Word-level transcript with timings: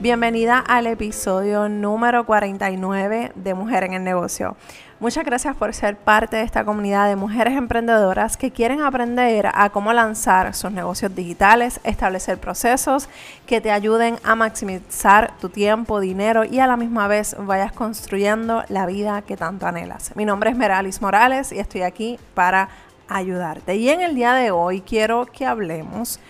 Bienvenida 0.00 0.58
al 0.58 0.86
episodio 0.86 1.68
número 1.68 2.26
49 2.26 3.32
de 3.34 3.54
Mujer 3.54 3.84
en 3.84 3.94
el 3.94 4.04
Negocio. 4.04 4.56
Muchas 5.00 5.24
gracias 5.24 5.56
por 5.56 5.72
ser 5.72 5.96
parte 5.96 6.36
de 6.36 6.42
esta 6.42 6.64
comunidad 6.64 7.08
de 7.08 7.16
mujeres 7.16 7.56
emprendedoras 7.56 8.36
que 8.36 8.50
quieren 8.50 8.82
aprender 8.82 9.48
a 9.52 9.70
cómo 9.70 9.92
lanzar 9.92 10.54
sus 10.54 10.72
negocios 10.72 11.14
digitales, 11.14 11.80
establecer 11.84 12.38
procesos 12.38 13.08
que 13.46 13.60
te 13.60 13.70
ayuden 13.70 14.16
a 14.24 14.34
maximizar 14.34 15.32
tu 15.38 15.48
tiempo, 15.48 16.00
dinero 16.00 16.44
y 16.44 16.58
a 16.58 16.66
la 16.66 16.76
misma 16.76 17.08
vez 17.08 17.36
vayas 17.38 17.72
construyendo 17.72 18.64
la 18.68 18.86
vida 18.86 19.22
que 19.22 19.36
tanto 19.36 19.66
anhelas. 19.66 20.14
Mi 20.16 20.24
nombre 20.24 20.50
es 20.50 20.56
Meralis 20.56 21.00
Morales 21.00 21.52
y 21.52 21.60
estoy 21.60 21.82
aquí 21.82 22.18
para 22.34 22.68
ayudarte. 23.08 23.76
Y 23.76 23.88
en 23.90 24.00
el 24.00 24.14
día 24.14 24.34
de 24.34 24.50
hoy 24.50 24.80
quiero 24.80 25.26
que 25.26 25.46
hablemos 25.46 26.20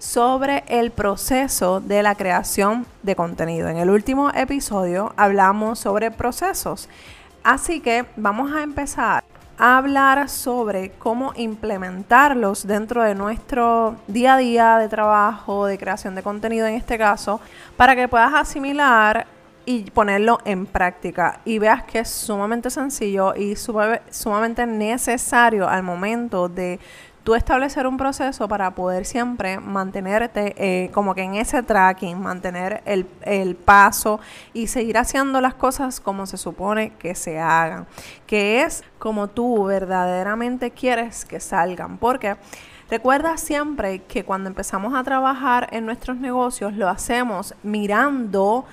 sobre 0.00 0.64
el 0.66 0.90
proceso 0.90 1.80
de 1.80 2.02
la 2.02 2.14
creación 2.14 2.86
de 3.02 3.14
contenido. 3.14 3.68
En 3.68 3.76
el 3.76 3.90
último 3.90 4.30
episodio 4.34 5.12
hablamos 5.16 5.78
sobre 5.78 6.10
procesos, 6.10 6.88
así 7.44 7.80
que 7.80 8.06
vamos 8.16 8.50
a 8.50 8.62
empezar 8.62 9.22
a 9.58 9.76
hablar 9.76 10.30
sobre 10.30 10.92
cómo 10.92 11.34
implementarlos 11.36 12.66
dentro 12.66 13.02
de 13.02 13.14
nuestro 13.14 13.94
día 14.06 14.34
a 14.34 14.38
día 14.38 14.78
de 14.78 14.88
trabajo, 14.88 15.66
de 15.66 15.76
creación 15.76 16.14
de 16.14 16.22
contenido 16.22 16.66
en 16.66 16.76
este 16.76 16.96
caso, 16.96 17.38
para 17.76 17.94
que 17.94 18.08
puedas 18.08 18.32
asimilar 18.32 19.26
y 19.66 19.90
ponerlo 19.90 20.38
en 20.46 20.64
práctica 20.64 21.40
y 21.44 21.58
veas 21.58 21.84
que 21.84 21.98
es 21.98 22.08
sumamente 22.08 22.70
sencillo 22.70 23.34
y 23.36 23.54
sumamente 23.56 24.64
necesario 24.66 25.68
al 25.68 25.82
momento 25.82 26.48
de 26.48 26.80
tú 27.24 27.34
establecer 27.34 27.86
un 27.86 27.96
proceso 27.96 28.48
para 28.48 28.70
poder 28.74 29.04
siempre 29.04 29.58
mantenerte 29.60 30.54
eh, 30.56 30.90
como 30.90 31.14
que 31.14 31.22
en 31.22 31.34
ese 31.34 31.62
tracking, 31.62 32.20
mantener 32.20 32.82
el, 32.84 33.06
el, 33.22 33.56
paso 33.56 34.20
y 34.52 34.68
seguir 34.68 34.98
haciendo 34.98 35.40
las 35.40 35.54
cosas 35.54 36.00
como 36.00 36.26
se 36.26 36.36
supone 36.36 36.92
que 36.98 37.14
se 37.14 37.38
hagan, 37.38 37.86
que 38.26 38.62
es 38.62 38.84
como 38.98 39.28
tú 39.28 39.64
verdaderamente 39.64 40.70
quieres 40.70 41.24
que 41.24 41.40
salgan, 41.40 41.98
porque 41.98 42.36
recuerda 42.90 43.36
siempre 43.36 44.00
que 44.00 44.24
cuando 44.24 44.48
empezamos 44.48 44.94
a 44.94 45.04
trabajar 45.04 45.68
en 45.72 45.86
nuestros 45.86 46.16
negocios 46.16 46.74
lo 46.74 46.88
hacemos 46.88 47.54
mirando 47.62 48.64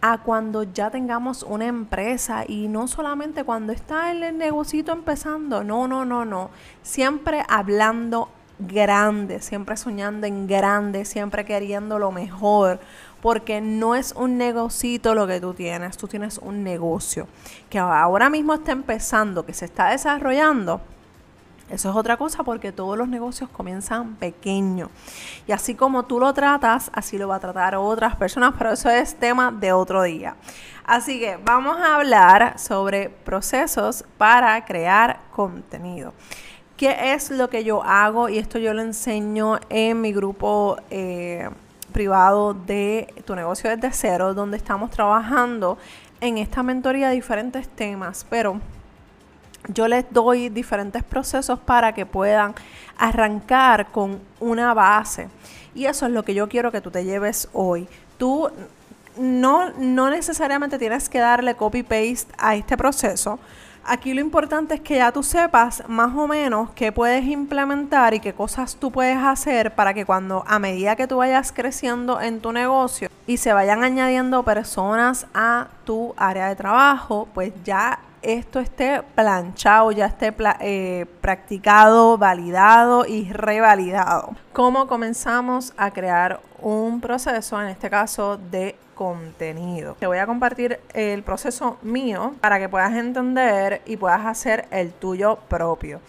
a 0.00 0.18
cuando 0.18 0.62
ya 0.62 0.90
tengamos 0.90 1.42
una 1.42 1.66
empresa 1.66 2.44
y 2.46 2.68
no 2.68 2.88
solamente 2.88 3.44
cuando 3.44 3.72
está 3.72 4.10
el 4.10 4.36
negocito 4.38 4.92
empezando, 4.92 5.62
no, 5.62 5.86
no, 5.86 6.04
no, 6.04 6.24
no, 6.24 6.50
siempre 6.82 7.44
hablando 7.48 8.30
grande, 8.58 9.40
siempre 9.40 9.76
soñando 9.76 10.26
en 10.26 10.46
grande, 10.46 11.04
siempre 11.04 11.44
queriendo 11.44 11.98
lo 11.98 12.12
mejor, 12.12 12.80
porque 13.20 13.60
no 13.60 13.94
es 13.94 14.12
un 14.12 14.38
negocito 14.38 15.14
lo 15.14 15.26
que 15.26 15.40
tú 15.40 15.54
tienes, 15.54 15.96
tú 15.96 16.08
tienes 16.08 16.38
un 16.38 16.62
negocio 16.62 17.26
que 17.68 17.78
ahora 17.78 18.30
mismo 18.30 18.54
está 18.54 18.72
empezando, 18.72 19.44
que 19.44 19.54
se 19.54 19.66
está 19.66 19.90
desarrollando 19.90 20.80
eso 21.70 21.90
es 21.90 21.96
otra 21.96 22.16
cosa 22.16 22.42
porque 22.42 22.72
todos 22.72 22.98
los 22.98 23.08
negocios 23.08 23.48
comienzan 23.50 24.16
pequeños. 24.16 24.88
Y 25.46 25.52
así 25.52 25.74
como 25.74 26.04
tú 26.04 26.18
lo 26.18 26.34
tratas, 26.34 26.90
así 26.92 27.16
lo 27.16 27.28
va 27.28 27.36
a 27.36 27.40
tratar 27.40 27.76
otras 27.76 28.16
personas, 28.16 28.54
pero 28.58 28.72
eso 28.72 28.90
es 28.90 29.14
tema 29.14 29.52
de 29.52 29.72
otro 29.72 30.02
día. 30.02 30.34
Así 30.84 31.20
que 31.20 31.38
vamos 31.44 31.78
a 31.78 31.94
hablar 31.94 32.58
sobre 32.58 33.08
procesos 33.08 34.04
para 34.18 34.64
crear 34.64 35.20
contenido. 35.30 36.12
¿Qué 36.76 37.12
es 37.12 37.30
lo 37.30 37.48
que 37.48 37.62
yo 37.62 37.82
hago? 37.84 38.28
Y 38.28 38.38
esto 38.38 38.58
yo 38.58 38.74
lo 38.74 38.82
enseño 38.82 39.60
en 39.68 40.00
mi 40.00 40.12
grupo 40.12 40.76
eh, 40.90 41.48
privado 41.92 42.54
de 42.54 43.14
Tu 43.24 43.36
negocio 43.36 43.70
desde 43.70 43.92
cero, 43.92 44.34
donde 44.34 44.56
estamos 44.56 44.90
trabajando 44.90 45.78
en 46.20 46.38
esta 46.38 46.62
mentoría 46.62 47.10
diferentes 47.10 47.68
temas, 47.68 48.26
pero 48.28 48.60
yo 49.68 49.88
les 49.88 50.04
doy 50.10 50.48
diferentes 50.48 51.02
procesos 51.02 51.58
para 51.58 51.92
que 51.92 52.06
puedan 52.06 52.54
arrancar 52.98 53.90
con 53.90 54.20
una 54.40 54.74
base. 54.74 55.28
Y 55.74 55.86
eso 55.86 56.06
es 56.06 56.12
lo 56.12 56.24
que 56.24 56.34
yo 56.34 56.48
quiero 56.48 56.72
que 56.72 56.80
tú 56.80 56.90
te 56.90 57.04
lleves 57.04 57.48
hoy. 57.52 57.88
Tú 58.18 58.50
no, 59.16 59.70
no 59.70 60.10
necesariamente 60.10 60.78
tienes 60.78 61.08
que 61.08 61.18
darle 61.18 61.54
copy-paste 61.54 62.32
a 62.38 62.56
este 62.56 62.76
proceso. 62.76 63.38
Aquí 63.84 64.12
lo 64.12 64.20
importante 64.20 64.74
es 64.74 64.80
que 64.82 64.96
ya 64.96 65.10
tú 65.10 65.22
sepas 65.22 65.82
más 65.88 66.14
o 66.14 66.28
menos 66.28 66.70
qué 66.74 66.92
puedes 66.92 67.24
implementar 67.24 68.12
y 68.12 68.20
qué 68.20 68.34
cosas 68.34 68.76
tú 68.76 68.90
puedes 68.90 69.16
hacer 69.16 69.74
para 69.74 69.94
que 69.94 70.04
cuando 70.04 70.44
a 70.46 70.58
medida 70.58 70.96
que 70.96 71.06
tú 71.06 71.16
vayas 71.16 71.50
creciendo 71.50 72.20
en 72.20 72.40
tu 72.40 72.52
negocio 72.52 73.08
y 73.26 73.38
se 73.38 73.54
vayan 73.54 73.82
añadiendo 73.82 74.42
personas 74.42 75.26
a 75.32 75.68
tu 75.84 76.14
área 76.18 76.48
de 76.48 76.56
trabajo, 76.56 77.26
pues 77.32 77.52
ya 77.64 77.98
esto 78.22 78.60
esté 78.60 79.02
planchado, 79.14 79.92
ya 79.92 80.06
esté 80.06 80.34
eh, 80.60 81.06
practicado, 81.20 82.18
validado 82.18 83.06
y 83.06 83.32
revalidado. 83.32 84.36
¿Cómo 84.52 84.86
comenzamos 84.86 85.72
a 85.76 85.90
crear 85.90 86.40
un 86.60 87.00
proceso, 87.00 87.60
en 87.60 87.68
este 87.68 87.88
caso 87.88 88.36
de 88.36 88.76
contenido? 88.94 89.96
Te 89.98 90.06
voy 90.06 90.18
a 90.18 90.26
compartir 90.26 90.80
el 90.92 91.22
proceso 91.22 91.78
mío 91.82 92.34
para 92.40 92.58
que 92.58 92.68
puedas 92.68 92.92
entender 92.94 93.82
y 93.86 93.96
puedas 93.96 94.26
hacer 94.26 94.66
el 94.70 94.92
tuyo 94.92 95.38
propio. 95.48 96.00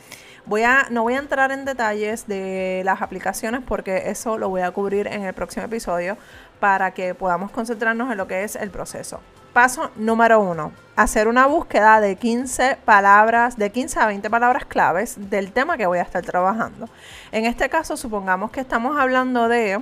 No 0.89 1.03
voy 1.03 1.13
a 1.13 1.19
entrar 1.19 1.51
en 1.51 1.63
detalles 1.63 2.27
de 2.27 2.81
las 2.83 3.01
aplicaciones 3.01 3.61
porque 3.65 4.09
eso 4.09 4.37
lo 4.37 4.49
voy 4.49 4.61
a 4.61 4.71
cubrir 4.71 5.07
en 5.07 5.23
el 5.23 5.33
próximo 5.33 5.65
episodio 5.65 6.17
para 6.59 6.91
que 6.91 7.15
podamos 7.15 7.51
concentrarnos 7.51 8.11
en 8.11 8.17
lo 8.17 8.27
que 8.27 8.43
es 8.43 8.55
el 8.55 8.69
proceso. 8.69 9.21
Paso 9.53 9.91
número 9.97 10.39
uno, 10.39 10.71
hacer 10.95 11.27
una 11.27 11.45
búsqueda 11.45 11.99
de 11.99 12.15
15 12.15 12.77
palabras, 12.85 13.57
de 13.57 13.69
15 13.69 13.99
a 13.99 14.07
20 14.07 14.29
palabras 14.29 14.63
claves 14.63 15.29
del 15.29 15.51
tema 15.51 15.75
que 15.75 15.85
voy 15.85 15.99
a 15.99 16.03
estar 16.03 16.23
trabajando. 16.23 16.87
En 17.33 17.43
este 17.43 17.67
caso, 17.67 17.97
supongamos 17.97 18.51
que 18.51 18.61
estamos 18.61 18.97
hablando 18.97 19.49
de 19.49 19.81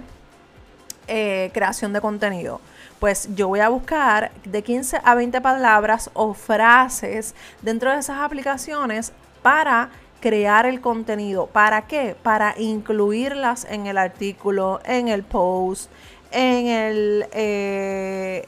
eh, 1.07 1.51
creación 1.53 1.93
de 1.93 2.01
contenido. 2.01 2.61
Pues 2.99 3.29
yo 3.35 3.47
voy 3.47 3.59
a 3.59 3.69
buscar 3.69 4.31
de 4.43 4.63
15 4.63 5.01
a 5.03 5.13
20 5.13 5.39
palabras 5.39 6.09
o 6.15 6.33
frases 6.33 7.35
dentro 7.61 7.91
de 7.91 7.99
esas 7.99 8.21
aplicaciones 8.21 9.13
para 9.43 9.91
crear 10.19 10.65
el 10.65 10.81
contenido. 10.81 11.45
¿Para 11.45 11.83
qué? 11.83 12.15
Para 12.21 12.55
incluirlas 12.57 13.65
en 13.69 13.85
el 13.85 13.97
artículo, 13.97 14.79
en 14.83 15.07
el 15.07 15.23
post, 15.23 15.91
eh, 16.31 17.25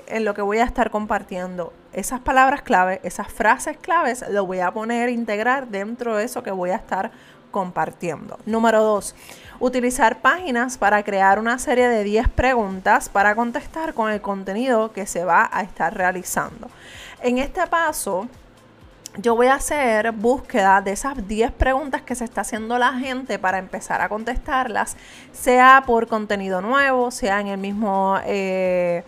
en 0.08 0.26
lo 0.26 0.34
que 0.34 0.42
voy 0.42 0.60
a 0.60 0.64
estar 0.64 0.92
compartiendo. 0.92 1.74
Esas 1.94 2.20
palabras 2.22 2.62
clave, 2.62 3.02
esas 3.04 3.28
frases 3.28 3.78
claves, 3.78 4.24
lo 4.30 4.46
voy 4.46 4.60
a 4.60 4.72
poner, 4.72 5.10
integrar 5.10 5.68
dentro 5.68 6.16
de 6.16 6.26
eso 6.26 6.44
que 6.44 6.52
voy 6.52 6.70
a 6.70 6.76
estar 6.76 7.12
compartiendo. 7.52 8.40
Número 8.46 8.82
dos, 8.82 9.14
utilizar 9.60 10.22
páginas 10.22 10.78
para 10.78 11.04
crear 11.04 11.38
una 11.38 11.60
serie 11.60 11.88
de 11.90 12.04
10 12.04 12.30
preguntas 12.30 13.10
para 13.10 13.36
contestar 13.36 13.94
con 13.94 14.10
el 14.12 14.22
contenido 14.22 14.92
que 14.94 15.06
se 15.06 15.26
va 15.26 15.50
a 15.52 15.62
estar 15.62 15.96
realizando. 15.96 16.70
En 17.22 17.38
este 17.38 17.68
paso, 17.68 18.28
yo 19.18 19.36
voy 19.36 19.48
a 19.48 19.56
hacer 19.56 20.12
búsqueda 20.14 20.82
de 20.82 20.92
esas 20.92 21.28
10 21.28 21.52
preguntas 21.52 22.02
que 22.02 22.16
se 22.16 22.24
está 22.24 22.42
haciendo 22.42 22.78
la 22.78 22.94
gente 22.94 23.40
para 23.40 23.58
empezar 23.58 24.02
a 24.02 24.10
contestarlas, 24.10 24.96
sea 25.34 25.84
por 25.86 26.08
contenido 26.08 26.62
nuevo, 26.62 27.12
sea 27.12 27.42
en 27.42 27.48
el 27.48 27.58
mismo 27.58 28.18
eh, 28.26 29.04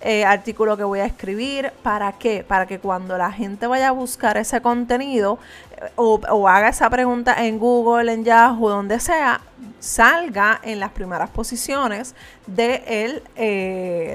eh, 0.00 0.24
artículo 0.24 0.76
que 0.76 0.82
voy 0.82 1.00
a 1.00 1.06
escribir. 1.06 1.72
¿Para 1.82 2.12
qué? 2.12 2.44
Para 2.46 2.66
que 2.66 2.80
cuando 2.80 3.16
la 3.16 3.30
gente 3.30 3.66
vaya 3.68 3.88
a 3.88 3.92
buscar 3.92 4.36
ese 4.36 4.60
contenido 4.60 5.38
eh, 5.76 5.90
o, 5.94 6.48
haga 6.48 6.68
esa 6.68 6.90
pregunta 6.90 7.44
en 7.44 7.58
Google, 7.60 8.12
en 8.12 8.24
Yahoo, 8.24 8.68
donde 8.68 8.98
sea, 8.98 9.40
salga 9.78 10.60
en 10.64 10.80
las 10.80 10.90
primeras 10.90 11.30
posiciones 11.30 12.16
de, 12.48 13.22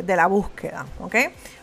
de 0.06 0.16
la 0.18 0.28
búsqueda. 0.28 0.86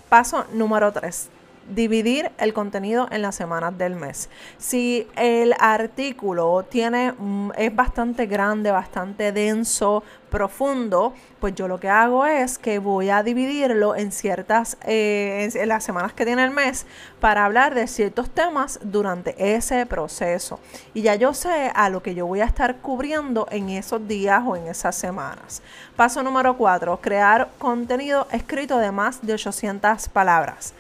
Paso 0.08 0.46
número 0.52 0.92
3 0.92 1.35
dividir 1.68 2.30
el 2.38 2.52
contenido 2.52 3.08
en 3.10 3.22
las 3.22 3.34
semanas 3.34 3.76
del 3.76 3.94
mes. 3.94 4.28
Si 4.58 5.06
el 5.16 5.54
artículo 5.58 6.64
tiene 6.68 7.12
mm, 7.12 7.50
es 7.56 7.74
bastante 7.74 8.26
grande, 8.26 8.70
bastante 8.70 9.32
denso, 9.32 10.02
profundo, 10.30 11.14
pues 11.40 11.54
yo 11.54 11.68
lo 11.68 11.78
que 11.80 11.88
hago 11.88 12.26
es 12.26 12.58
que 12.58 12.78
voy 12.78 13.10
a 13.10 13.22
dividirlo 13.22 13.94
en 13.94 14.12
ciertas, 14.12 14.76
eh, 14.84 15.48
en, 15.54 15.68
las 15.68 15.84
semanas 15.84 16.12
que 16.12 16.26
tiene 16.26 16.44
el 16.44 16.50
mes 16.50 16.86
para 17.20 17.44
hablar 17.44 17.74
de 17.74 17.86
ciertos 17.86 18.30
temas 18.30 18.78
durante 18.82 19.54
ese 19.54 19.86
proceso. 19.86 20.60
Y 20.94 21.02
ya 21.02 21.14
yo 21.14 21.32
sé 21.32 21.70
a 21.74 21.88
lo 21.88 22.02
que 22.02 22.14
yo 22.14 22.26
voy 22.26 22.40
a 22.40 22.44
estar 22.44 22.76
cubriendo 22.76 23.46
en 23.50 23.70
esos 23.70 24.06
días 24.06 24.42
o 24.44 24.56
en 24.56 24.66
esas 24.66 24.96
semanas. 24.96 25.62
Paso 25.96 26.22
número 26.22 26.56
4, 26.56 27.00
crear 27.00 27.48
contenido 27.58 28.26
escrito 28.30 28.78
de 28.78 28.92
más 28.92 29.24
de 29.24 29.34
800 29.34 30.08
palabras 30.08 30.74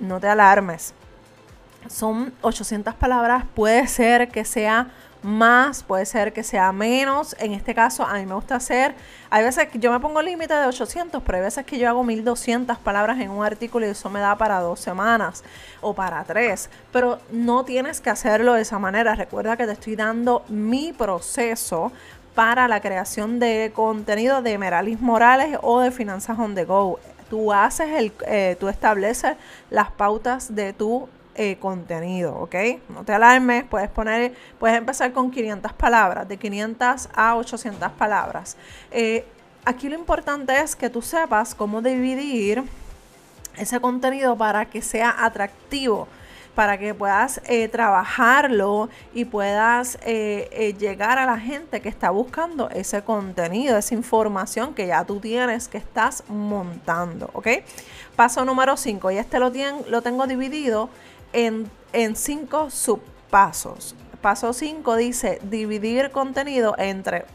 no 0.00 0.20
te 0.20 0.28
alarmes. 0.28 0.94
Son 1.88 2.32
800 2.42 2.94
palabras, 2.94 3.44
puede 3.54 3.86
ser 3.86 4.28
que 4.28 4.44
sea 4.44 4.88
más, 5.22 5.82
puede 5.82 6.06
ser 6.06 6.32
que 6.32 6.42
sea 6.42 6.72
menos. 6.72 7.36
En 7.38 7.52
este 7.52 7.74
caso, 7.74 8.04
a 8.04 8.14
mí 8.14 8.26
me 8.26 8.34
gusta 8.34 8.56
hacer, 8.56 8.94
hay 9.28 9.44
veces 9.44 9.68
que 9.68 9.78
yo 9.78 9.90
me 9.92 10.00
pongo 10.00 10.22
límite 10.22 10.54
de 10.54 10.66
800, 10.66 11.22
pero 11.24 11.38
hay 11.38 11.44
veces 11.44 11.66
que 11.66 11.78
yo 11.78 11.88
hago 11.88 12.04
1200 12.04 12.78
palabras 12.78 13.18
en 13.20 13.30
un 13.30 13.44
artículo 13.44 13.86
y 13.86 13.90
eso 13.90 14.08
me 14.08 14.20
da 14.20 14.36
para 14.36 14.60
dos 14.60 14.80
semanas 14.80 15.42
o 15.80 15.94
para 15.94 16.22
tres. 16.24 16.70
Pero 16.92 17.18
no 17.30 17.64
tienes 17.64 18.00
que 18.00 18.10
hacerlo 18.10 18.54
de 18.54 18.62
esa 18.62 18.78
manera. 18.78 19.14
Recuerda 19.14 19.56
que 19.56 19.66
te 19.66 19.72
estoy 19.72 19.96
dando 19.96 20.44
mi 20.48 20.92
proceso 20.92 21.92
para 22.34 22.68
la 22.68 22.80
creación 22.80 23.38
de 23.38 23.72
contenido 23.74 24.42
de 24.42 24.58
Meralis 24.58 25.00
Morales 25.00 25.58
o 25.62 25.80
de 25.80 25.90
Finanzas 25.90 26.38
on 26.38 26.54
the 26.54 26.64
Go. 26.64 27.00
Tú 27.30 27.52
haces 27.52 27.88
el, 27.90 28.12
eh, 28.26 28.56
tú 28.58 28.68
estableces 28.68 29.36
las 29.70 29.90
pautas 29.90 30.54
de 30.54 30.72
tu 30.72 31.08
eh, 31.34 31.58
contenido, 31.60 32.34
¿ok? 32.34 32.54
No 32.88 33.04
te 33.04 33.12
alarmes, 33.12 33.64
puedes 33.64 33.90
poner, 33.90 34.34
puedes 34.58 34.78
empezar 34.78 35.12
con 35.12 35.30
500 35.30 35.72
palabras, 35.74 36.26
de 36.26 36.38
500 36.38 37.10
a 37.14 37.36
800 37.36 37.92
palabras. 37.92 38.56
Eh, 38.90 39.26
aquí 39.64 39.88
lo 39.88 39.96
importante 39.96 40.58
es 40.58 40.74
que 40.74 40.88
tú 40.88 41.02
sepas 41.02 41.54
cómo 41.54 41.82
dividir 41.82 42.62
ese 43.58 43.80
contenido 43.80 44.36
para 44.36 44.64
que 44.66 44.80
sea 44.80 45.14
atractivo 45.24 46.08
para 46.56 46.76
que 46.76 46.92
puedas 46.92 47.40
eh, 47.46 47.68
trabajarlo 47.68 48.88
y 49.14 49.26
puedas 49.26 49.98
llegar 50.04 51.18
a 51.18 51.26
la 51.26 51.38
gente 51.38 51.80
que 51.80 51.88
está 51.88 52.10
buscando 52.10 52.68
ese 52.70 53.02
contenido, 53.02 53.78
esa 53.78 53.94
información 53.94 54.74
que 54.74 54.88
ya 54.88 55.04
tú 55.04 55.20
tienes, 55.20 55.68
que 55.68 55.78
estás 55.78 56.24
montando, 56.28 57.30
¿ok? 57.34 57.48
Paso 58.16 58.44
número 58.44 58.76
5, 58.76 59.12
y 59.12 59.18
este 59.18 59.38
lo, 59.38 59.52
lo 59.88 60.02
tengo 60.02 60.26
dividido 60.26 60.90
en, 61.32 62.16
cinco 62.16 62.70
subpasos. 62.70 63.94
Paso 64.20 64.52
5 64.52 64.96
dice 64.96 65.38
dividir 65.42 66.10
contenido 66.10 66.74
entre 66.78 67.26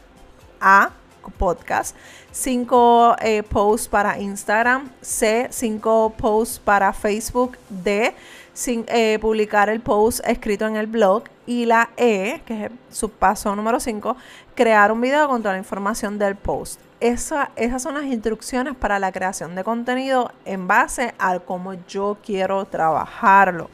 A, 0.60 0.90
podcast, 1.38 1.94
5 2.32 3.16
eh, 3.20 3.42
posts 3.44 3.88
para 3.88 4.18
Instagram, 4.18 4.90
C, 5.00 5.46
5 5.50 6.14
posts 6.18 6.58
para 6.58 6.92
Facebook, 6.92 7.56
D, 7.68 8.12
sin, 8.52 8.84
eh, 8.88 9.18
publicar 9.20 9.68
el 9.68 9.80
post 9.80 10.20
escrito 10.26 10.66
en 10.66 10.76
el 10.76 10.86
blog 10.86 11.24
y 11.46 11.64
la 11.66 11.90
E, 11.96 12.42
que 12.46 12.54
es 12.54 12.70
el 12.70 12.78
subpaso 12.90 13.54
número 13.56 13.80
5, 13.80 14.16
crear 14.54 14.92
un 14.92 15.00
video 15.00 15.28
con 15.28 15.42
toda 15.42 15.54
la 15.54 15.58
información 15.58 16.18
del 16.18 16.36
post. 16.36 16.80
Esa, 17.00 17.50
esas 17.56 17.82
son 17.82 17.94
las 17.94 18.04
instrucciones 18.04 18.76
para 18.76 18.98
la 18.98 19.10
creación 19.10 19.54
de 19.56 19.64
contenido 19.64 20.30
en 20.44 20.68
base 20.68 21.14
a 21.18 21.38
cómo 21.40 21.74
yo 21.88 22.18
quiero 22.24 22.64
trabajarlo. 22.66 23.70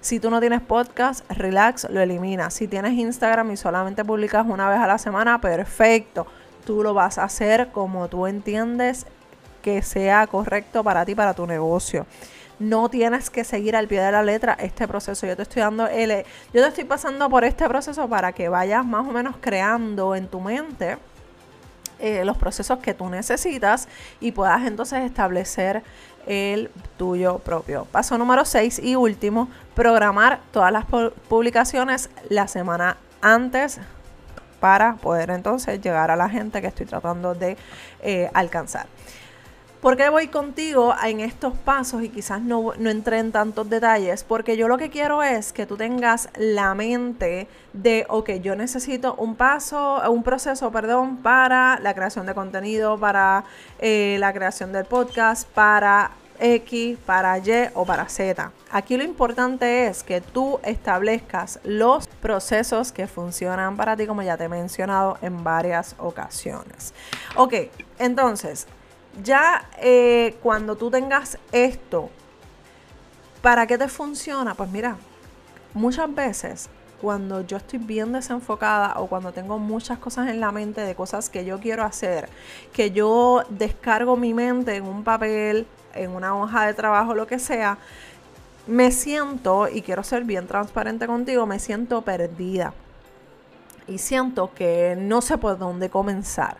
Si 0.00 0.20
tú 0.20 0.30
no 0.30 0.38
tienes 0.38 0.60
podcast, 0.60 1.28
relax, 1.28 1.88
lo 1.90 2.00
eliminas. 2.00 2.54
Si 2.54 2.68
tienes 2.68 2.92
Instagram 2.92 3.50
y 3.50 3.56
solamente 3.56 4.04
publicas 4.04 4.46
una 4.48 4.68
vez 4.68 4.78
a 4.78 4.86
la 4.86 4.96
semana, 4.96 5.40
perfecto. 5.40 6.26
Tú 6.64 6.84
lo 6.84 6.94
vas 6.94 7.18
a 7.18 7.24
hacer 7.24 7.70
como 7.72 8.08
tú 8.08 8.26
entiendes 8.28 9.06
que 9.60 9.82
sea 9.82 10.26
correcto 10.28 10.84
para 10.84 11.04
ti, 11.04 11.16
para 11.16 11.34
tu 11.34 11.46
negocio. 11.48 12.06
No 12.58 12.88
tienes 12.88 13.30
que 13.30 13.44
seguir 13.44 13.76
al 13.76 13.86
pie 13.86 14.00
de 14.00 14.12
la 14.12 14.22
letra 14.22 14.54
este 14.54 14.88
proceso. 14.88 15.26
Yo 15.26 15.36
te 15.36 15.42
estoy 15.42 15.62
dando 15.62 15.86
el, 15.86 16.24
yo 16.52 16.62
te 16.62 16.68
estoy 16.68 16.84
pasando 16.84 17.28
por 17.30 17.44
este 17.44 17.68
proceso 17.68 18.08
para 18.08 18.32
que 18.32 18.48
vayas 18.48 18.84
más 18.84 19.06
o 19.06 19.12
menos 19.12 19.36
creando 19.40 20.14
en 20.14 20.26
tu 20.28 20.40
mente 20.40 20.98
eh, 22.00 22.24
los 22.24 22.36
procesos 22.36 22.78
que 22.78 22.94
tú 22.94 23.08
necesitas 23.08 23.88
y 24.20 24.30
puedas 24.32 24.64
entonces 24.66 25.04
establecer 25.04 25.82
el 26.26 26.70
tuyo 26.96 27.38
propio. 27.38 27.86
Paso 27.90 28.16
número 28.18 28.44
6 28.44 28.80
y 28.80 28.94
último, 28.94 29.48
programar 29.74 30.40
todas 30.52 30.70
las 30.70 30.84
publicaciones 31.28 32.10
la 32.28 32.46
semana 32.46 32.98
antes 33.20 33.80
para 34.60 34.94
poder 34.96 35.30
entonces 35.30 35.80
llegar 35.80 36.10
a 36.10 36.16
la 36.16 36.28
gente 36.28 36.60
que 36.60 36.68
estoy 36.68 36.86
tratando 36.86 37.34
de 37.34 37.56
eh, 38.02 38.30
alcanzar. 38.34 38.86
¿Por 39.80 39.96
qué 39.96 40.08
voy 40.08 40.26
contigo 40.26 40.92
en 41.04 41.20
estos 41.20 41.56
pasos 41.56 42.02
y 42.02 42.08
quizás 42.08 42.42
no, 42.42 42.72
no 42.78 42.90
entré 42.90 43.20
en 43.20 43.30
tantos 43.30 43.70
detalles? 43.70 44.24
Porque 44.24 44.56
yo 44.56 44.66
lo 44.66 44.76
que 44.76 44.90
quiero 44.90 45.22
es 45.22 45.52
que 45.52 45.66
tú 45.66 45.76
tengas 45.76 46.30
la 46.36 46.74
mente 46.74 47.46
de, 47.74 48.04
ok, 48.08 48.30
yo 48.42 48.56
necesito 48.56 49.14
un 49.14 49.36
paso, 49.36 50.02
un 50.10 50.24
proceso, 50.24 50.72
perdón, 50.72 51.18
para 51.18 51.78
la 51.78 51.94
creación 51.94 52.26
de 52.26 52.34
contenido, 52.34 52.98
para 52.98 53.44
eh, 53.78 54.16
la 54.18 54.32
creación 54.32 54.72
del 54.72 54.84
podcast, 54.84 55.48
para 55.48 56.10
X, 56.40 56.98
para 57.06 57.38
Y 57.38 57.70
o 57.74 57.84
para 57.84 58.08
Z. 58.08 58.50
Aquí 58.72 58.96
lo 58.96 59.04
importante 59.04 59.86
es 59.86 60.02
que 60.02 60.20
tú 60.20 60.58
establezcas 60.64 61.60
los 61.62 62.08
procesos 62.08 62.90
que 62.90 63.06
funcionan 63.06 63.76
para 63.76 63.96
ti, 63.96 64.08
como 64.08 64.22
ya 64.22 64.36
te 64.36 64.44
he 64.44 64.48
mencionado 64.48 65.18
en 65.22 65.44
varias 65.44 65.94
ocasiones. 65.98 66.94
Ok, 67.36 67.54
entonces, 68.00 68.66
ya 69.22 69.68
eh, 69.80 70.36
cuando 70.42 70.76
tú 70.76 70.90
tengas 70.90 71.38
esto, 71.52 72.10
¿para 73.42 73.66
qué 73.66 73.78
te 73.78 73.88
funciona? 73.88 74.54
Pues 74.54 74.70
mira, 74.70 74.96
muchas 75.74 76.14
veces 76.14 76.70
cuando 77.00 77.42
yo 77.42 77.56
estoy 77.56 77.78
bien 77.78 78.12
desenfocada 78.12 78.94
o 78.98 79.06
cuando 79.06 79.32
tengo 79.32 79.58
muchas 79.58 79.98
cosas 79.98 80.28
en 80.28 80.40
la 80.40 80.52
mente 80.52 80.80
de 80.80 80.94
cosas 80.94 81.30
que 81.30 81.44
yo 81.44 81.60
quiero 81.60 81.84
hacer, 81.84 82.28
que 82.72 82.90
yo 82.90 83.44
descargo 83.50 84.16
mi 84.16 84.34
mente 84.34 84.76
en 84.76 84.84
un 84.84 85.04
papel, 85.04 85.66
en 85.94 86.10
una 86.10 86.36
hoja 86.36 86.66
de 86.66 86.74
trabajo, 86.74 87.14
lo 87.14 87.26
que 87.26 87.38
sea, 87.38 87.78
me 88.66 88.90
siento, 88.90 89.68
y 89.68 89.82
quiero 89.82 90.02
ser 90.02 90.24
bien 90.24 90.46
transparente 90.46 91.06
contigo, 91.06 91.46
me 91.46 91.58
siento 91.58 92.02
perdida. 92.02 92.74
Y 93.88 93.98
siento 93.98 94.52
que 94.54 94.96
no 94.98 95.22
sé 95.22 95.38
por 95.38 95.58
dónde 95.58 95.88
comenzar. 95.88 96.58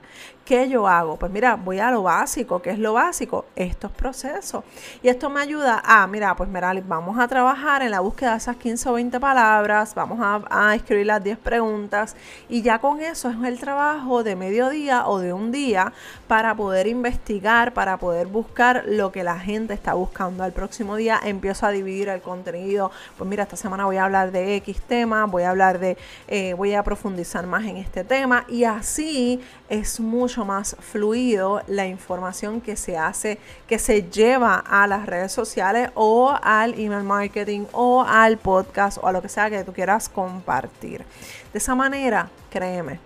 ¿Qué 0.48 0.66
yo 0.70 0.88
hago? 0.88 1.19
Pues 1.19 1.30
mira, 1.30 1.56
voy 1.56 1.78
a 1.78 1.90
lo 1.90 2.04
básico. 2.04 2.62
¿Qué 2.62 2.70
es 2.70 2.78
lo 2.78 2.94
básico? 2.94 3.44
Estos 3.54 3.92
procesos. 3.92 4.64
Y 5.02 5.08
esto 5.08 5.28
me 5.28 5.42
ayuda 5.42 5.82
a, 5.84 6.06
mira, 6.06 6.34
pues 6.36 6.48
mira, 6.48 6.72
vamos 6.86 7.19
a 7.19 7.28
trabajar 7.28 7.82
en 7.82 7.90
la 7.90 8.00
búsqueda 8.00 8.30
de 8.30 8.38
esas 8.38 8.56
15 8.56 8.88
o 8.88 8.92
20 8.94 9.20
palabras, 9.20 9.94
vamos 9.94 10.19
a, 10.22 10.75
escribir 10.75 11.04
las 11.04 11.22
10 11.22 11.36
preguntas 11.36 12.16
y 12.48 12.62
ya 12.62 12.78
con 12.78 13.02
eso 13.02 13.28
es 13.28 13.36
el 13.44 13.60
trabajo 13.60 14.22
de 14.22 14.36
mediodía 14.36 15.06
o 15.06 15.19
de 15.19 15.34
un 15.34 15.52
día 15.52 15.92
para 16.28 16.54
poder 16.54 16.86
investigar, 16.86 17.75
para 17.75 17.98
poder 17.98 18.26
buscar 18.26 18.84
lo 18.86 19.12
que 19.12 19.25
la 19.25 19.38
gente 19.38 19.75
está 19.75 19.92
buscando. 19.92 20.44
Al 20.44 20.52
próximo 20.52 20.96
día 20.96 21.20
empiezo 21.22 21.66
a 21.66 21.72
dividir 21.72 22.08
el 22.08 22.22
contenido. 22.22 22.90
Pues 23.19 23.28
mira, 23.28 23.42
esta 23.42 23.56
semana 23.56 23.84
voy 23.84 23.98
a 23.98 24.04
hablar 24.04 24.32
de 24.32 24.56
X 24.56 24.80
tema, 24.80 25.26
voy 25.26 25.42
a 25.42 25.50
hablar 25.50 25.78
de, 25.78 25.98
eh, 26.26 26.54
voy 26.54 26.72
a 26.72 26.82
profundizar 26.82 27.17
más 27.46 27.64
en 27.64 27.76
este 27.76 28.04
tema 28.04 28.44
y 28.48 28.64
así 28.64 29.40
es 29.68 29.98
mucho 30.00 30.44
más 30.44 30.76
fluido 30.80 31.62
la 31.66 31.86
información 31.86 32.60
que 32.60 32.76
se 32.76 32.96
hace, 32.96 33.38
que 33.66 33.78
se 33.78 34.04
lleva 34.10 34.56
a 34.56 34.86
las 34.86 35.06
redes 35.06 35.32
sociales 35.32 35.90
o 35.94 36.37
al 36.42 36.75
email 36.78 37.02
marketing 37.02 37.64
o 37.72 38.04
al 38.06 38.38
podcast 38.38 38.98
o 39.02 39.06
a 39.06 39.12
lo 39.12 39.20
que 39.20 39.28
sea 39.28 39.50
que 39.50 39.64
tú 39.64 39.72
quieras 39.72 40.08
compartir. 40.08 41.04
De 41.52 41.58
esa 41.58 41.75
manera, 41.75 42.30
créeme, 42.50 43.00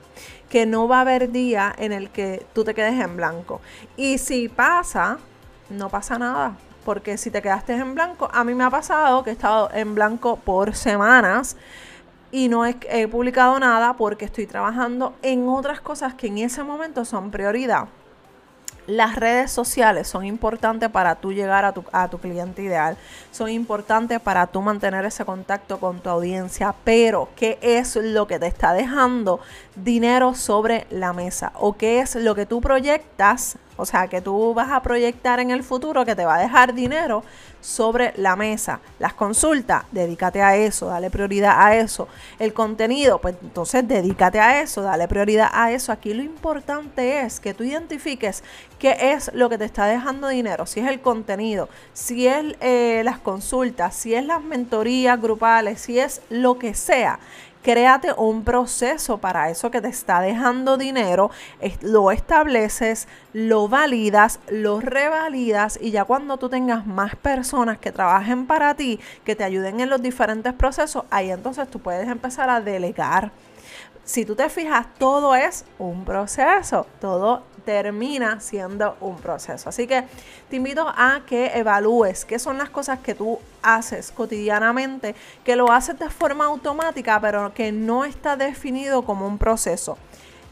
que 0.48 0.66
no 0.66 0.88
va 0.88 0.98
a 0.98 1.00
haber 1.00 1.30
día 1.30 1.74
en 1.78 1.92
el 1.92 2.10
que 2.10 2.44
tú 2.52 2.64
te 2.64 2.74
quedes 2.74 3.00
en 3.00 3.16
blanco. 3.16 3.60
Y 3.96 4.18
si 4.18 4.48
pasa, 4.48 5.18
no 5.70 5.88
pasa 5.88 6.18
nada. 6.18 6.56
Porque 6.84 7.16
si 7.16 7.30
te 7.30 7.40
quedaste 7.40 7.74
en 7.74 7.94
blanco, 7.94 8.28
a 8.32 8.42
mí 8.42 8.54
me 8.54 8.64
ha 8.64 8.70
pasado 8.70 9.22
que 9.22 9.30
he 9.30 9.32
estado 9.32 9.70
en 9.72 9.94
blanco 9.94 10.36
por 10.36 10.74
semanas 10.74 11.56
y 12.32 12.48
no 12.48 12.64
he, 12.64 13.08
publicado 13.08 13.60
nada 13.60 13.94
porque 13.94 14.24
estoy 14.24 14.46
trabajando 14.46 15.14
en 15.22 15.48
otras 15.48 15.80
cosas 15.80 16.14
que 16.14 16.26
en 16.26 16.38
ese 16.38 16.64
momento 16.64 17.04
son 17.04 17.30
prioridad. 17.30 17.88
Las 18.88 19.14
redes 19.14 19.52
sociales 19.52 20.08
son 20.08 20.24
importantes 20.24 20.88
para 20.88 21.14
tú 21.14 21.32
llegar 21.32 21.64
a 21.64 21.72
tu, 21.72 21.84
a 21.92 22.08
tu 22.08 22.18
cliente 22.18 22.62
ideal, 22.62 22.96
son 23.30 23.48
importantes 23.48 24.18
para 24.18 24.48
tú 24.48 24.60
mantener 24.60 25.04
ese 25.04 25.24
contacto 25.24 25.78
con 25.78 26.00
tu 26.00 26.08
audiencia, 26.08 26.74
pero 26.82 27.28
¿qué 27.36 27.58
es 27.62 27.94
lo 27.94 28.26
que 28.26 28.40
te 28.40 28.48
está 28.48 28.72
dejando 28.72 29.38
dinero 29.76 30.34
sobre 30.34 30.88
la 30.90 31.12
mesa? 31.12 31.52
¿O 31.60 31.74
qué 31.74 32.00
es 32.00 32.16
lo 32.16 32.34
que 32.34 32.44
tú 32.44 32.60
proyectas 32.60 33.56
o 33.76 33.86
sea, 33.86 34.08
que 34.08 34.20
tú 34.20 34.54
vas 34.54 34.70
a 34.70 34.82
proyectar 34.82 35.40
en 35.40 35.50
el 35.50 35.62
futuro 35.62 36.04
que 36.04 36.14
te 36.14 36.24
va 36.24 36.36
a 36.36 36.40
dejar 36.40 36.74
dinero 36.74 37.22
sobre 37.60 38.12
la 38.16 38.36
mesa. 38.36 38.80
Las 38.98 39.14
consultas, 39.14 39.84
dedícate 39.92 40.42
a 40.42 40.56
eso, 40.56 40.86
dale 40.86 41.10
prioridad 41.10 41.54
a 41.56 41.76
eso. 41.76 42.08
El 42.38 42.52
contenido, 42.52 43.20
pues 43.20 43.36
entonces 43.42 43.86
dedícate 43.86 44.40
a 44.40 44.60
eso, 44.60 44.82
dale 44.82 45.08
prioridad 45.08 45.48
a 45.52 45.70
eso. 45.70 45.92
Aquí 45.92 46.12
lo 46.12 46.22
importante 46.22 47.20
es 47.20 47.40
que 47.40 47.54
tú 47.54 47.64
identifiques 47.64 48.42
qué 48.78 48.96
es 49.12 49.30
lo 49.32 49.48
que 49.48 49.58
te 49.58 49.64
está 49.64 49.86
dejando 49.86 50.28
dinero. 50.28 50.66
Si 50.66 50.80
es 50.80 50.88
el 50.88 51.00
contenido, 51.00 51.68
si 51.92 52.26
es 52.26 52.56
eh, 52.60 53.02
las 53.04 53.18
consultas, 53.18 53.94
si 53.94 54.14
es 54.14 54.26
las 54.26 54.42
mentorías 54.42 55.20
grupales, 55.20 55.80
si 55.80 55.98
es 55.98 56.20
lo 56.28 56.58
que 56.58 56.74
sea 56.74 57.20
créate 57.62 58.12
un 58.12 58.44
proceso 58.44 59.18
para 59.18 59.48
eso 59.50 59.70
que 59.70 59.80
te 59.80 59.88
está 59.88 60.20
dejando 60.20 60.76
dinero, 60.76 61.30
lo 61.80 62.10
estableces, 62.10 63.08
lo 63.32 63.68
validas, 63.68 64.40
lo 64.50 64.80
revalidas 64.80 65.78
y 65.80 65.92
ya 65.92 66.04
cuando 66.04 66.36
tú 66.36 66.48
tengas 66.48 66.86
más 66.86 67.16
personas 67.16 67.78
que 67.78 67.92
trabajen 67.92 68.46
para 68.46 68.74
ti, 68.74 68.98
que 69.24 69.36
te 69.36 69.44
ayuden 69.44 69.80
en 69.80 69.90
los 69.90 70.02
diferentes 70.02 70.52
procesos, 70.52 71.04
ahí 71.10 71.30
entonces 71.30 71.68
tú 71.68 71.78
puedes 71.78 72.08
empezar 72.08 72.50
a 72.50 72.60
delegar 72.60 73.30
si 74.04 74.24
tú 74.24 74.34
te 74.34 74.48
fijas, 74.48 74.86
todo 74.98 75.34
es 75.34 75.64
un 75.78 76.04
proceso, 76.04 76.86
todo 77.00 77.42
termina 77.64 78.40
siendo 78.40 78.96
un 79.00 79.16
proceso. 79.16 79.68
Así 79.68 79.86
que 79.86 80.04
te 80.50 80.56
invito 80.56 80.86
a 80.88 81.22
que 81.26 81.52
evalúes 81.54 82.24
qué 82.24 82.38
son 82.38 82.58
las 82.58 82.70
cosas 82.70 82.98
que 82.98 83.14
tú 83.14 83.38
haces 83.62 84.10
cotidianamente, 84.10 85.14
que 85.44 85.56
lo 85.56 85.70
haces 85.70 85.98
de 85.98 86.10
forma 86.10 86.46
automática, 86.46 87.20
pero 87.20 87.54
que 87.54 87.70
no 87.70 88.04
está 88.04 88.36
definido 88.36 89.04
como 89.04 89.26
un 89.26 89.38
proceso. 89.38 89.96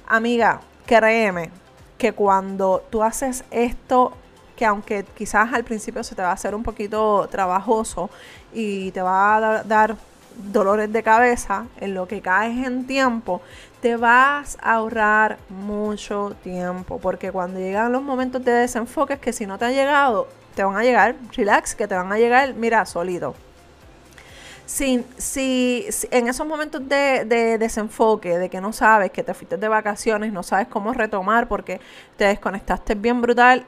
Amiga, 0.06 0.60
créeme 0.86 1.50
que 1.98 2.12
cuando 2.12 2.82
tú 2.90 3.02
haces 3.02 3.44
esto 3.50 4.12
que 4.56 4.66
aunque 4.66 5.04
quizás 5.16 5.54
al 5.54 5.64
principio 5.64 6.04
se 6.04 6.14
te 6.14 6.20
va 6.20 6.28
a 6.28 6.32
hacer 6.32 6.54
un 6.54 6.62
poquito 6.62 7.26
trabajoso 7.30 8.10
y 8.52 8.90
te 8.90 9.00
va 9.00 9.36
a 9.36 9.62
dar 9.62 9.96
dolores 10.36 10.92
de 10.92 11.02
cabeza, 11.02 11.66
en 11.80 11.94
lo 11.94 12.06
que 12.06 12.20
caes 12.20 12.66
en 12.66 12.86
tiempo, 12.86 13.42
te 13.80 13.96
vas 13.96 14.58
a 14.60 14.74
ahorrar 14.74 15.38
mucho 15.48 16.36
tiempo. 16.42 16.98
Porque 16.98 17.32
cuando 17.32 17.58
llegan 17.60 17.92
los 17.92 18.02
momentos 18.02 18.44
de 18.44 18.52
desenfoque, 18.52 19.18
que 19.18 19.32
si 19.32 19.46
no 19.46 19.58
te 19.58 19.66
ha 19.66 19.70
llegado, 19.70 20.28
te 20.54 20.64
van 20.64 20.76
a 20.76 20.82
llegar, 20.82 21.16
relax, 21.36 21.74
que 21.74 21.86
te 21.86 21.94
van 21.94 22.12
a 22.12 22.18
llegar, 22.18 22.54
mira, 22.54 22.84
sólido. 22.86 23.34
Si, 24.66 25.04
si, 25.16 25.88
en 26.12 26.28
esos 26.28 26.46
momentos 26.46 26.88
de, 26.88 27.24
de, 27.24 27.58
desenfoque, 27.58 28.38
de 28.38 28.48
que 28.48 28.60
no 28.60 28.72
sabes, 28.72 29.10
que 29.10 29.24
te 29.24 29.34
fuiste 29.34 29.56
de 29.56 29.66
vacaciones, 29.66 30.32
no 30.32 30.44
sabes 30.44 30.68
cómo 30.68 30.92
retomar 30.92 31.48
porque 31.48 31.80
te 32.16 32.26
desconectaste 32.26 32.94
bien 32.94 33.20
brutal, 33.20 33.66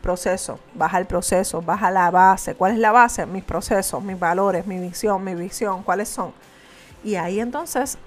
proceso, 0.00 0.58
baja 0.74 0.98
el 0.98 1.06
proceso, 1.06 1.62
baja 1.62 1.90
la 1.90 2.10
base. 2.10 2.54
¿Cuál 2.54 2.72
es 2.72 2.78
la 2.78 2.92
base? 2.92 3.26
Mis 3.26 3.44
procesos, 3.44 4.02
mis 4.02 4.18
valores, 4.18 4.66
mi 4.66 4.78
visión, 4.78 5.22
mi 5.22 5.34
visión, 5.34 5.82
¿cuáles 5.82 6.08
son? 6.08 6.32
Y 7.04 7.16
ahí 7.16 7.40
entonces 7.40 7.98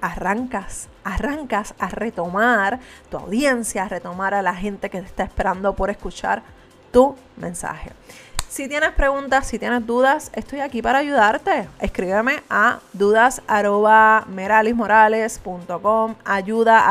arrancas, 0.00 0.88
arrancas 1.02 1.74
a 1.78 1.88
retomar 1.88 2.80
tu 3.10 3.16
audiencia, 3.16 3.84
a 3.84 3.88
retomar 3.88 4.34
a 4.34 4.42
la 4.42 4.54
gente 4.54 4.90
que 4.90 5.00
te 5.00 5.06
está 5.06 5.24
esperando 5.24 5.74
por 5.74 5.90
escuchar 5.90 6.42
tu 6.92 7.16
mensaje. 7.36 7.90
Si 8.54 8.68
tienes 8.68 8.92
preguntas, 8.92 9.48
si 9.48 9.58
tienes 9.58 9.84
dudas, 9.84 10.30
estoy 10.32 10.60
aquí 10.60 10.80
para 10.80 11.00
ayudarte. 11.00 11.68
Escríbeme 11.80 12.44
a 12.48 12.78
dudas 12.92 13.42
ayuda 16.24 16.88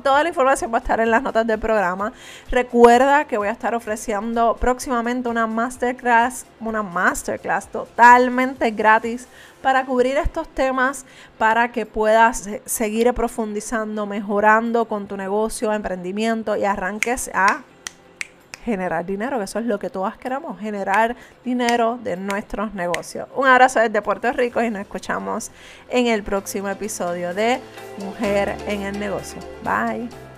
Toda 0.00 0.22
la 0.22 0.30
información 0.30 0.72
va 0.72 0.78
a 0.78 0.80
estar 0.80 1.00
en 1.00 1.10
las 1.10 1.22
notas 1.22 1.46
del 1.46 1.58
programa. 1.58 2.14
Recuerda 2.50 3.26
que 3.26 3.36
voy 3.36 3.48
a 3.48 3.50
estar 3.50 3.74
ofreciendo 3.74 4.56
próximamente 4.58 5.28
una 5.28 5.46
masterclass, 5.46 6.46
una 6.60 6.82
masterclass 6.82 7.68
totalmente 7.68 8.70
gratis 8.70 9.28
para 9.60 9.84
cubrir 9.84 10.16
estos 10.16 10.48
temas, 10.48 11.04
para 11.36 11.72
que 11.72 11.84
puedas 11.84 12.48
seguir 12.64 13.12
profundizando, 13.12 14.06
mejorando 14.06 14.86
con 14.86 15.06
tu 15.06 15.18
negocio, 15.18 15.70
emprendimiento 15.74 16.56
y 16.56 16.64
arranques 16.64 17.30
a 17.34 17.64
generar 18.64 19.04
dinero, 19.04 19.42
eso 19.42 19.58
es 19.58 19.66
lo 19.66 19.78
que 19.78 19.90
todas 19.90 20.16
queremos, 20.16 20.58
generar 20.58 21.16
dinero 21.44 21.98
de 22.02 22.16
nuestros 22.16 22.74
negocios. 22.74 23.28
Un 23.34 23.46
abrazo 23.46 23.80
desde 23.80 24.02
Puerto 24.02 24.32
Rico 24.32 24.62
y 24.62 24.70
nos 24.70 24.82
escuchamos 24.82 25.50
en 25.88 26.06
el 26.06 26.22
próximo 26.22 26.68
episodio 26.68 27.34
de 27.34 27.60
Mujer 27.98 28.56
en 28.66 28.82
el 28.82 28.98
Negocio. 28.98 29.40
Bye. 29.62 30.29